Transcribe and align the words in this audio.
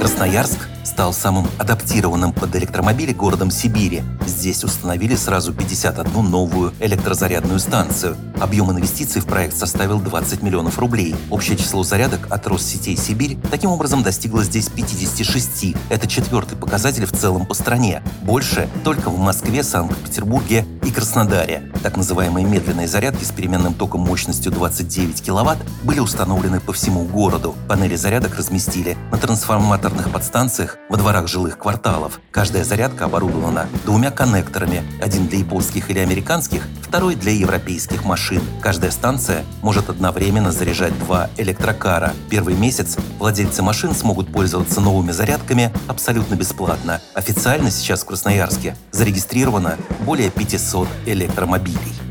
Красноярск 0.00 0.70
стал 0.82 1.12
самым 1.12 1.46
адаптированным 1.58 2.32
под 2.32 2.56
электромобили 2.56 3.12
городом 3.12 3.50
Сибири. 3.50 4.02
Здесь 4.26 4.64
установили 4.64 5.14
сразу 5.14 5.52
51 5.52 6.30
новую 6.30 6.72
электрозарядную 6.80 7.58
станцию. 7.58 8.16
Объем 8.40 8.70
инвестиций 8.72 9.20
в 9.20 9.26
проект 9.26 9.58
составил 9.58 10.00
20 10.00 10.42
миллионов 10.42 10.78
рублей. 10.78 11.14
Общее 11.28 11.58
число 11.58 11.82
зарядок 11.82 12.28
от 12.30 12.46
Россетей 12.46 12.96
Сибирь 12.96 13.36
таким 13.50 13.72
образом 13.72 14.02
достигло 14.02 14.42
здесь 14.42 14.70
56. 14.70 15.76
Это 15.90 16.06
четвертый 16.06 16.56
показатель 16.56 17.04
в 17.04 17.12
целом 17.12 17.44
по 17.44 17.52
стране. 17.52 18.02
Больше 18.22 18.70
только 18.82 19.10
в 19.10 19.18
Москве, 19.18 19.62
Санкт-Петербурге 19.62 20.64
и 20.90 20.92
Краснодаре. 20.92 21.62
Так 21.82 21.96
называемые 21.96 22.44
медленные 22.44 22.88
зарядки 22.88 23.24
с 23.24 23.30
переменным 23.30 23.74
током 23.74 24.00
мощностью 24.00 24.50
29 24.52 25.22
кВт 25.22 25.58
были 25.84 26.00
установлены 26.00 26.60
по 26.60 26.72
всему 26.72 27.04
городу. 27.04 27.54
Панели 27.68 27.96
зарядок 27.96 28.36
разместили 28.36 28.96
на 29.10 29.16
трансформаторных 29.16 30.10
подстанциях 30.10 30.78
во 30.88 30.96
дворах 30.96 31.28
жилых 31.28 31.58
кварталов. 31.58 32.20
Каждая 32.32 32.64
зарядка 32.64 33.04
оборудована 33.04 33.68
двумя 33.84 34.10
коннекторами, 34.10 34.82
один 35.00 35.28
для 35.28 35.38
японских 35.38 35.90
или 35.90 36.00
американских, 36.00 36.62
второй 36.82 37.14
для 37.14 37.32
европейских 37.32 38.04
машин. 38.04 38.42
Каждая 38.60 38.90
станция 38.90 39.44
может 39.62 39.88
одновременно 39.90 40.50
заряжать 40.50 40.98
два 40.98 41.30
электрокара. 41.36 42.12
Первый 42.28 42.56
месяц 42.56 42.96
владельцы 43.18 43.62
машин 43.62 43.94
смогут 43.94 44.32
пользоваться 44.32 44.80
новыми 44.80 45.12
зарядками 45.12 45.72
абсолютно 45.86 46.34
бесплатно. 46.34 47.00
Официально 47.14 47.70
сейчас 47.70 48.02
в 48.02 48.06
Красноярске 48.06 48.76
зарегистрировано 48.90 49.76
более 50.04 50.30
500 50.30 50.79
электромобилей. 51.06 52.09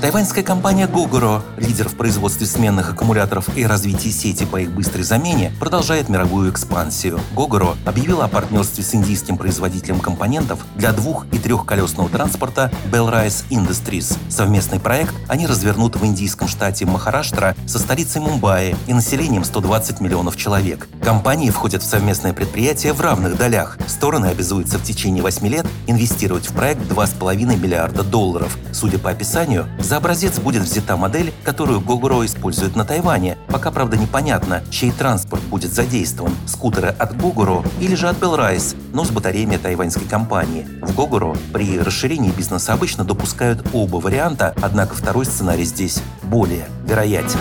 Тайваньская 0.00 0.42
компания 0.42 0.86
Gogoro, 0.86 1.42
лидер 1.58 1.90
в 1.90 1.94
производстве 1.94 2.46
сменных 2.46 2.90
аккумуляторов 2.90 3.54
и 3.54 3.66
развитии 3.66 4.08
сети 4.08 4.46
по 4.46 4.56
их 4.56 4.72
быстрой 4.72 5.02
замене, 5.04 5.52
продолжает 5.60 6.08
мировую 6.08 6.50
экспансию. 6.50 7.20
Gogoro 7.36 7.76
объявила 7.84 8.24
о 8.24 8.28
партнерстве 8.28 8.82
с 8.82 8.94
индийским 8.94 9.36
производителем 9.36 10.00
компонентов 10.00 10.64
для 10.74 10.92
двух- 10.92 11.26
и 11.32 11.38
трехколесного 11.38 12.08
транспорта 12.08 12.72
Bellrise 12.90 13.44
Industries. 13.50 14.16
Совместный 14.30 14.80
проект 14.80 15.14
они 15.28 15.46
развернут 15.46 15.96
в 15.96 16.06
индийском 16.06 16.48
штате 16.48 16.86
Махараштра 16.86 17.54
со 17.66 17.78
столицей 17.78 18.22
Мумбаи 18.22 18.74
и 18.86 18.94
населением 18.94 19.44
120 19.44 20.00
миллионов 20.00 20.34
человек. 20.38 20.88
Компании 21.04 21.50
входят 21.50 21.82
в 21.82 21.86
совместное 21.86 22.32
предприятие 22.32 22.94
в 22.94 23.02
равных 23.02 23.36
долях. 23.36 23.76
Стороны 23.86 24.26
обязуются 24.26 24.78
в 24.78 24.82
течение 24.82 25.22
8 25.22 25.46
лет 25.46 25.66
инвестировать 25.86 26.48
в 26.48 26.54
проект 26.54 26.80
2,5 26.90 27.58
миллиарда 27.58 28.02
долларов. 28.02 28.56
Судя 28.72 28.98
по 28.98 29.10
описанию, 29.10 29.68
за 29.90 29.96
образец 29.96 30.38
будет 30.38 30.62
взята 30.62 30.96
модель, 30.96 31.34
которую 31.42 31.80
Gogoro 31.80 32.24
использует 32.24 32.76
на 32.76 32.84
Тайване. 32.84 33.36
Пока, 33.48 33.72
правда, 33.72 33.96
непонятно, 33.96 34.62
чей 34.70 34.92
транспорт 34.92 35.42
будет 35.42 35.72
задействован– 35.72 36.32
скутеры 36.46 36.94
от 36.96 37.16
Gogoro 37.16 37.68
или 37.80 37.96
же 37.96 38.08
от 38.08 38.16
Bellrise, 38.16 38.76
но 38.92 39.04
с 39.04 39.10
батареями 39.10 39.56
тайваньской 39.56 40.06
компании. 40.06 40.64
В 40.80 40.96
Gogoro 40.96 41.36
при 41.52 41.80
расширении 41.80 42.30
бизнеса 42.30 42.72
обычно 42.72 43.02
допускают 43.02 43.66
оба 43.72 43.96
варианта, 43.96 44.54
однако 44.62 44.94
второй 44.94 45.24
сценарий 45.24 45.64
здесь 45.64 46.00
более 46.22 46.68
вероятен. 46.86 47.40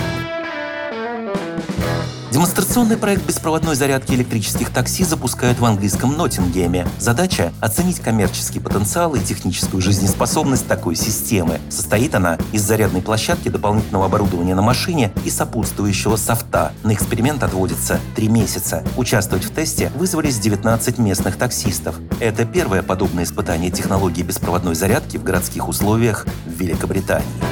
Демонстрационный 2.31 2.95
проект 2.95 3.25
беспроводной 3.25 3.75
зарядки 3.75 4.13
электрических 4.13 4.69
такси 4.69 5.03
запускают 5.03 5.57
в 5.57 5.65
английском 5.65 6.15
Ноттингеме. 6.15 6.87
Задача– 6.99 7.51
оценить 7.59 7.99
коммерческий 7.99 8.59
потенциал 8.59 9.15
и 9.15 9.19
техническую 9.19 9.81
жизнеспособность 9.81 10.67
такой 10.67 10.95
системы. 10.95 11.59
Состоит 11.69 12.13
она 12.13 12.37
из 12.51 12.61
зарядной 12.61 13.01
площадки, 13.01 13.49
дополнительного 13.49 14.05
оборудования 14.05 14.53
на 14.53 14.61
машине 14.61 15.11
и 15.25 15.31
сопутствующего 15.31 16.17
софта. 16.17 16.71
На 16.83 16.93
эксперимент 16.93 17.41
отводится 17.41 17.99
три 18.15 18.27
месяца. 18.27 18.83
Участвовать 18.95 19.45
в 19.45 19.51
тесте 19.51 19.91
вызвались 19.95 20.37
19 20.37 20.99
местных 20.99 21.35
таксистов. 21.35 21.95
Это 22.19 22.45
первое 22.45 22.83
подобное 22.83 23.23
испытание 23.23 23.71
технологии 23.71 24.21
беспроводной 24.21 24.75
зарядки 24.75 25.17
в 25.17 25.23
городских 25.23 25.67
условиях 25.67 26.27
в 26.45 26.51
Великобритании. 26.51 27.48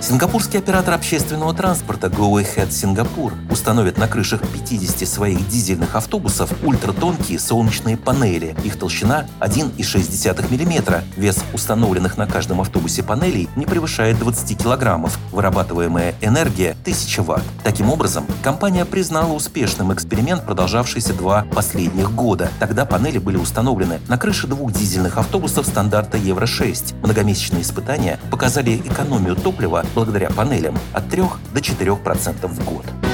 Сингапурский 0.00 0.58
оператор 0.58 0.94
общественного 0.94 1.52
транспорта 1.52 2.06
Go 2.06 2.42
Ahead 2.42 2.70
Singapore 2.70 3.34
установит 3.50 3.98
на 3.98 4.08
крышах 4.08 4.40
50 4.40 5.06
своих 5.06 5.46
дизельных 5.46 5.94
автобусов 5.94 6.50
ультратонкие 6.64 7.38
солнечные 7.38 7.98
панели. 7.98 8.56
Их 8.64 8.78
толщина 8.78 9.26
1,6 9.40 10.50
мм. 10.50 11.04
Вес 11.16 11.44
установленных 11.52 12.16
на 12.16 12.26
каждом 12.26 12.62
автобусе 12.62 13.02
панелей 13.02 13.50
не 13.56 13.66
превышает 13.66 14.18
20 14.18 14.56
килограммов. 14.56 15.18
Вырабатываемая 15.32 16.14
энергия– 16.22 16.70
1000 16.82 17.22
ватт. 17.22 17.44
Таким 17.62 17.90
образом, 17.90 18.26
компания 18.42 18.86
признала 18.86 19.34
успешным 19.34 19.92
эксперимент, 19.92 20.46
продолжавшийся 20.46 21.12
два 21.12 21.44
последних 21.54 22.10
года. 22.12 22.50
Тогда 22.58 22.86
панели 22.86 23.18
были 23.18 23.36
установлены 23.36 24.00
на 24.08 24.16
крыше 24.16 24.46
двух 24.46 24.72
дизельных 24.72 25.18
автобусов 25.18 25.66
стандарта 25.66 26.16
Евро-6. 26.16 26.96
Многомесячные 27.02 27.60
испытания 27.62 28.18
показали 28.30 28.78
экономию 28.78 29.36
топлива 29.36 29.84
благодаря 29.94 30.30
панелям 30.30 30.78
от 30.92 31.08
3 31.08 31.22
до 31.54 31.60
4% 31.60 32.46
в 32.46 32.64
год. 32.64 33.09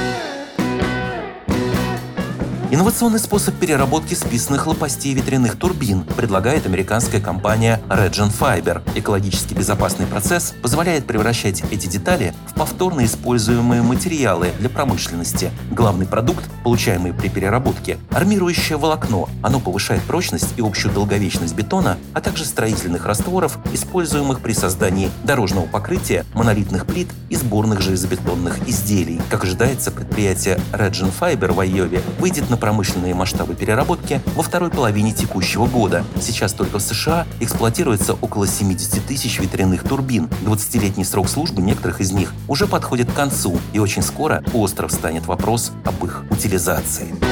Инновационный 2.69 3.19
способ 3.19 3.55
переработки 3.55 4.13
списанных 4.13 4.67
лопастей 4.67 5.13
ветряных 5.13 5.55
турбин 5.55 6.03
предлагает 6.03 6.65
американская 6.65 7.21
компания 7.21 7.79
Regen 7.87 8.29
Fiber. 8.29 8.81
Экологически 8.93 9.53
безопасный 9.53 10.05
процесс 10.05 10.53
позволяет 10.61 11.05
превращать 11.05 11.63
эти 11.71 11.87
детали 11.87 12.33
в 12.45 12.55
повторно 12.55 13.05
используемые 13.05 13.81
материалы 13.83 14.51
для 14.59 14.67
промышленности. 14.67 15.49
Главный 15.71 16.05
продукт, 16.05 16.43
получаемый 16.65 17.13
при 17.13 17.29
переработке, 17.29 17.99
армирующее 18.11 18.77
волокно. 18.77 19.29
Оно 19.41 19.61
повышает 19.61 20.01
прочность 20.01 20.53
и 20.57 20.61
общую 20.61 20.93
долговечность 20.93 21.55
бетона, 21.55 21.97
а 22.13 22.19
также 22.19 22.43
строительных 22.43 23.05
растворов, 23.05 23.59
используемых 23.71 24.41
при 24.41 24.51
создании 24.51 25.09
дорожного 25.23 25.67
покрытия, 25.67 26.25
монолитных 26.33 26.85
плит 26.85 27.07
и 27.29 27.37
сборных 27.37 27.79
железобетонных 27.79 28.67
изделий. 28.67 29.21
Как 29.29 29.45
ожидается, 29.45 29.89
предприятие 29.89 30.59
Regen 30.73 31.13
Fiber 31.17 31.53
в 31.53 31.61
Айове 31.61 32.01
выйдет 32.19 32.49
на 32.49 32.56
на 32.57 32.59
промышленные 32.59 33.13
масштабы 33.13 33.53
переработки 33.53 34.19
во 34.35 34.41
второй 34.41 34.71
половине 34.71 35.11
текущего 35.11 35.67
года. 35.67 36.03
Сейчас 36.19 36.53
только 36.53 36.79
в 36.79 36.81
США 36.81 37.27
эксплуатируется 37.39 38.15
около 38.15 38.47
70 38.47 39.05
тысяч 39.05 39.39
ветряных 39.39 39.83
турбин. 39.83 40.27
20-летний 40.43 41.05
срок 41.05 41.29
службы 41.29 41.61
некоторых 41.61 42.01
из 42.01 42.11
них 42.11 42.33
уже 42.47 42.65
подходит 42.65 43.11
к 43.11 43.15
концу, 43.15 43.59
и 43.73 43.79
очень 43.79 44.01
скоро 44.01 44.43
остров 44.53 44.91
станет 44.91 45.27
вопрос 45.27 45.71
об 45.85 46.03
их 46.03 46.23
утилизации. 46.31 47.26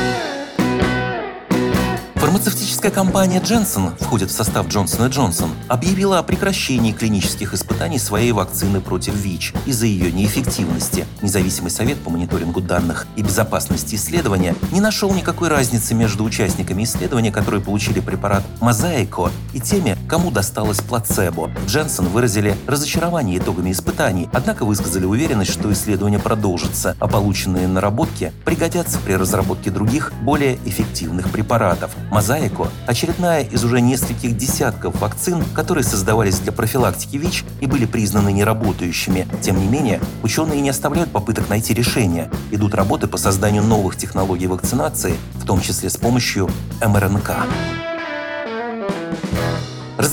Фармацевтическая 2.35 2.91
компания 2.91 3.39
Jensen 3.39 3.93
входит 3.97 4.29
в 4.29 4.35
состав 4.35 4.67
Johnson 4.67 5.09
Johnson, 5.09 5.51
объявила 5.69 6.19
о 6.19 6.23
прекращении 6.23 6.91
клинических 6.91 7.53
испытаний 7.53 7.97
своей 7.97 8.33
вакцины 8.33 8.81
против 8.81 9.15
ВИЧ 9.15 9.53
из-за 9.65 9.85
ее 9.85 10.11
неэффективности. 10.11 11.07
Независимый 11.21 11.71
совет 11.71 11.97
по 11.99 12.09
мониторингу 12.09 12.59
данных 12.59 13.07
и 13.15 13.21
безопасности 13.21 13.95
исследования 13.95 14.53
не 14.73 14.81
нашел 14.81 15.13
никакой 15.13 15.47
разницы 15.47 15.93
между 15.93 16.25
участниками 16.25 16.83
исследования, 16.83 17.31
которые 17.31 17.61
получили 17.61 18.01
препарат 18.01 18.43
Мозаико, 18.59 19.31
и 19.53 19.61
теми, 19.61 19.97
кому 20.09 20.29
досталось 20.29 20.81
плацебо. 20.81 21.49
Дженсен 21.67 22.07
выразили 22.07 22.57
разочарование 22.67 23.37
итогами 23.37 23.71
испытаний, 23.71 24.27
однако 24.33 24.65
высказали 24.65 25.05
уверенность, 25.05 25.53
что 25.53 25.71
исследование 25.71 26.19
продолжится, 26.19 26.97
а 26.99 27.07
полученные 27.07 27.69
наработки 27.69 28.33
пригодятся 28.43 28.97
при 28.99 29.13
разработке 29.13 29.71
других, 29.71 30.11
более 30.21 30.59
эффективных 30.65 31.29
препаратов. 31.29 31.91
Мозаику– 32.25 32.69
очередная 32.87 33.43
из 33.43 33.63
уже 33.63 33.81
нескольких 33.81 34.35
десятков 34.35 34.99
вакцин, 34.99 35.43
которые 35.53 35.83
создавались 35.83 36.39
для 36.39 36.51
профилактики 36.51 37.17
ВИЧ 37.17 37.45
и 37.61 37.67
были 37.67 37.85
признаны 37.85 38.31
неработающими. 38.31 39.27
Тем 39.43 39.59
не 39.59 39.67
менее, 39.67 40.01
ученые 40.23 40.59
не 40.59 40.71
оставляют 40.71 41.11
попыток 41.11 41.49
найти 41.49 41.75
решение. 41.75 42.31
Идут 42.49 42.73
работы 42.73 43.05
по 43.05 43.17
созданию 43.17 43.61
новых 43.61 43.95
технологий 43.95 44.47
вакцинации, 44.47 45.13
в 45.35 45.45
том 45.45 45.61
числе 45.61 45.91
с 45.91 45.97
помощью 45.97 46.49
МРНК. 46.83 47.29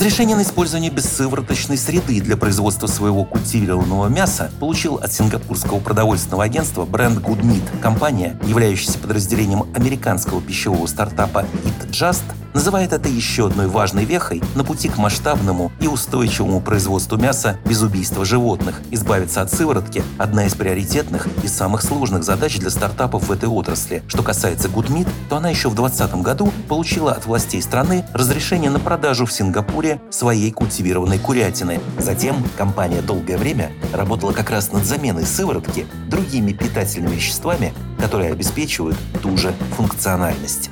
Разрешение 0.02 0.34
на 0.34 0.42
использование 0.42 0.90
бессывороточной 0.90 1.78
среды 1.78 2.20
для 2.20 2.36
производства 2.36 2.88
своего 2.88 3.24
культивированного 3.24 4.08
мяса 4.08 4.50
получил 4.58 4.96
от 4.96 5.12
сингапурского 5.12 5.78
продовольственного 5.78 6.42
агентства 6.42 6.84
бренд 6.84 7.18
Good 7.18 7.42
Meat. 7.42 7.80
Компания, 7.80 8.36
являющаяся 8.42 8.98
подразделением 8.98 9.72
американского 9.76 10.42
пищевого 10.42 10.88
стартапа 10.88 11.46
Eat 11.64 11.90
Just, 11.90 12.24
называет 12.54 12.92
это 12.92 13.08
еще 13.08 13.46
одной 13.46 13.66
важной 13.66 14.04
вехой 14.04 14.42
на 14.54 14.64
пути 14.64 14.88
к 14.88 14.98
масштабному 14.98 15.72
и 15.80 15.86
устойчивому 15.86 16.60
производству 16.60 17.16
мяса 17.16 17.58
без 17.64 17.82
убийства 17.82 18.24
животных. 18.24 18.80
Избавиться 18.90 19.42
от 19.42 19.52
сыворотки– 19.52 20.02
одна 20.18 20.46
из 20.46 20.54
приоритетных 20.54 21.28
и 21.42 21.48
самых 21.48 21.82
сложных 21.82 22.24
задач 22.24 22.58
для 22.58 22.70
стартапов 22.70 23.28
в 23.28 23.32
этой 23.32 23.48
отрасли. 23.48 24.02
Что 24.06 24.22
касается 24.22 24.68
Гудмит, 24.68 25.08
то 25.28 25.36
она 25.36 25.50
еще 25.50 25.68
в 25.68 25.74
2020 25.74 26.22
году 26.22 26.52
получила 26.68 27.12
от 27.12 27.26
властей 27.26 27.62
страны 27.62 28.04
разрешение 28.12 28.70
на 28.70 28.78
продажу 28.78 29.26
в 29.26 29.32
Сингапуре 29.32 30.00
своей 30.10 30.50
культивированной 30.52 31.18
курятины. 31.18 31.80
Затем 31.98 32.36
компания 32.56 33.02
долгое 33.02 33.38
время 33.38 33.72
работала 33.92 34.32
как 34.32 34.50
раз 34.50 34.72
над 34.72 34.84
заменой 34.84 35.26
сыворотки 35.26 35.86
другими 36.08 36.52
питательными 36.52 37.14
веществами, 37.14 37.72
которые 37.98 38.32
обеспечивают 38.32 38.98
ту 39.22 39.36
же 39.36 39.54
функциональность. 39.76 40.70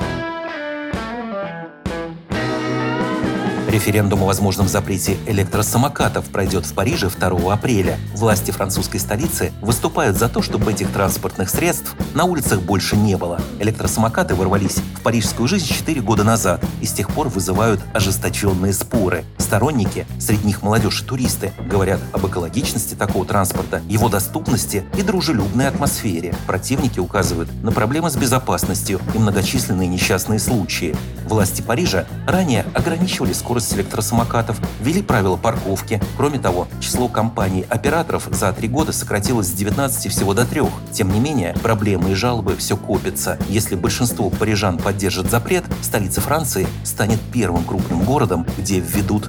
Референдум 3.70 4.24
о 4.24 4.26
возможном 4.26 4.66
запрете 4.66 5.16
электросамокатов 5.28 6.24
пройдет 6.24 6.66
в 6.66 6.74
Париже 6.74 7.08
2 7.08 7.52
апреля. 7.52 8.00
Власти 8.16 8.50
французской 8.50 8.98
столицы 8.98 9.52
выступают 9.62 10.16
за 10.16 10.28
то, 10.28 10.42
чтобы 10.42 10.72
этих 10.72 10.90
транспортных 10.90 11.48
средств 11.48 11.94
на 12.12 12.24
улицах 12.24 12.62
больше 12.62 12.96
не 12.96 13.16
было. 13.16 13.40
Электросамокаты 13.60 14.34
ворвались 14.34 14.78
в 14.96 15.02
парижскую 15.02 15.46
жизнь 15.46 15.68
4 15.72 16.00
года 16.00 16.24
назад 16.24 16.64
и 16.80 16.86
с 16.86 16.92
тех 16.92 17.10
пор 17.10 17.28
вызывают 17.28 17.80
ожесточенные 17.94 18.72
споры. 18.72 19.24
Сторонники, 19.50 20.06
среди 20.20 20.46
них 20.46 20.62
молодежь 20.62 21.02
и 21.02 21.04
туристы, 21.04 21.52
говорят 21.58 21.98
об 22.12 22.24
экологичности 22.24 22.94
такого 22.94 23.26
транспорта, 23.26 23.82
его 23.88 24.08
доступности 24.08 24.84
и 24.96 25.02
дружелюбной 25.02 25.66
атмосфере. 25.66 26.36
Противники 26.46 27.00
указывают 27.00 27.50
на 27.64 27.72
проблемы 27.72 28.10
с 28.10 28.16
безопасностью 28.16 29.00
и 29.12 29.18
многочисленные 29.18 29.88
несчастные 29.88 30.38
случаи. 30.38 30.94
Власти 31.26 31.62
Парижа 31.62 32.06
ранее 32.28 32.64
ограничивали 32.74 33.32
скорость 33.32 33.74
электросамокатов, 33.74 34.56
ввели 34.80 35.02
правила 35.02 35.36
парковки. 35.36 36.00
Кроме 36.16 36.38
того, 36.38 36.68
число 36.80 37.08
компаний-операторов 37.08 38.28
за 38.30 38.52
три 38.52 38.68
года 38.68 38.92
сократилось 38.92 39.48
с 39.48 39.52
19 39.52 40.12
всего 40.12 40.32
до 40.32 40.44
трех. 40.44 40.70
Тем 40.92 41.12
не 41.12 41.18
менее, 41.18 41.54
проблемы 41.60 42.12
и 42.12 42.14
жалобы 42.14 42.54
все 42.54 42.76
копятся. 42.76 43.36
Если 43.48 43.74
большинство 43.74 44.30
парижан 44.30 44.78
поддержит 44.78 45.28
запрет, 45.28 45.64
столица 45.82 46.20
Франции 46.20 46.68
станет 46.84 47.18
первым 47.32 47.64
крупным 47.64 48.04
городом, 48.04 48.46
где 48.56 48.78
введут 48.78 49.28